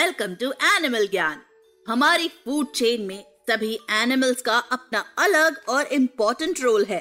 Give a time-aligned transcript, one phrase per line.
[0.00, 1.40] Welcome to animal Gyan.
[1.86, 7.00] हमारी food chain में सभी एनिमल्स का अपना अलग और इम्पोर्टेंट रोल है।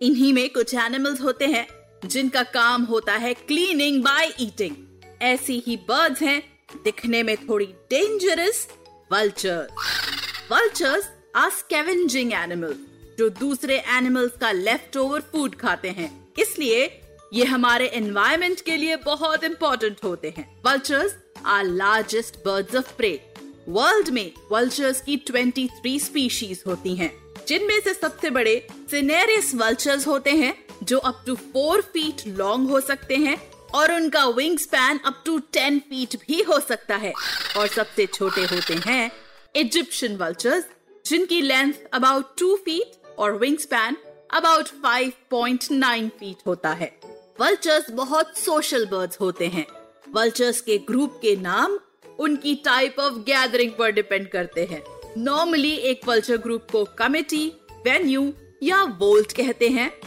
[0.00, 1.66] इन्हीं में कुछ एनिमल्स होते हैं,
[2.04, 4.76] जिनका काम होता है क्लीनिंग बाय ईटिंग
[5.22, 6.42] ऐसी ही बर्ड्स हैं,
[6.84, 8.66] दिखने में थोड़ी dangerous
[9.12, 16.86] vultures vultures are scavenging animals जो दूसरे एनिमल्स का लेफ़्ट ओवर फ़ूड खाते हैं। इसलिए
[17.32, 21.14] ये हमारे एनवायरमेंट के लिए बहुत इंपॉर्टेंट होते हैं। Vultures
[21.46, 23.12] are largest birds of prey
[23.68, 27.10] world में वल्चर्स की 23 स्पीशीज होती हैं,
[27.48, 32.80] जिनमें से सबसे बड़े सिनेरियस वल्चर्स होते हैं जो up to four feet long हो
[32.80, 33.36] सकते हैं
[33.74, 37.12] और उनका wing span up to ten feet भी हो सकता है।
[37.56, 39.10] और सबसे छोटे होते हैं
[39.56, 40.64] इजिप्शियन वल्चर्स
[41.06, 43.96] जिनकी लेंथ अबाउट टू फीट और विंग स्पैन
[44.30, 46.90] अबाउट 5.9 फीट होता है।
[47.40, 49.66] वल्चर्स बहुत सोशल बर्ड्स होते हैं।
[50.10, 51.78] वल्चर्स के ग्रुप के नाम
[52.18, 54.82] उनकी टाइप ऑफ़ गैदरिंग पर डिपेंड करते हैं।
[55.16, 58.32] नॉर्मली एक वल्चर ग्रुप को कमिटी वेन्यू
[58.62, 60.00] या वोल्ट कहते हैं।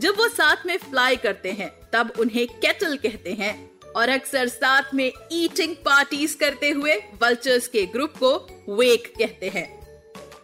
[0.00, 4.82] जब वो साथ में फ्लाई करते हैं, तब उन्हें केटल कहते हैं। और अक्सर साथ
[4.94, 8.32] में ईटिंग पार्टीज़ करते हुए वल्चर्स के ग्रुप को
[8.68, 9.82] वेक कहते हैं।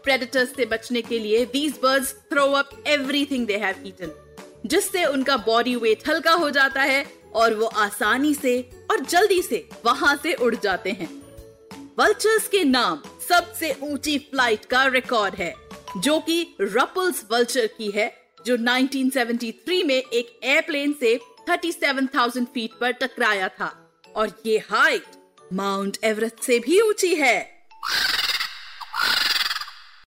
[0.05, 4.22] प्रेडेटर्स से बचने के लिए these birds throw up everything they have eaten
[4.67, 9.69] जिससे उनका बॉडी वेट हल्का हो जाता है और वो आसानी से और जल्दी से
[9.85, 11.09] वहाँ से उड़ जाते हैं।
[11.99, 15.55] वल्चर्स के नाम सबसे ऊँची फ़्लाइट का रिकॉर्ड है
[15.99, 22.91] जो कि रपल्स वल्चर की है जो 1973 में एक एयरप्लेन से 37,000 फीट पर
[22.91, 25.05] टकराया था। और ये हाइट
[25.53, 27.52] माउंट एवरेस्ट से भी ऊँची है।